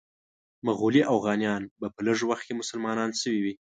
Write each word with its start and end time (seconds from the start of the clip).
مغولي 0.65 1.01
اوغانیان 1.13 1.63
به 1.79 1.87
په 1.95 2.01
لږ 2.07 2.19
وخت 2.29 2.43
کې 2.47 2.59
مسلمانان 2.61 3.09
شوي 3.21 3.39
وي. 3.45 3.53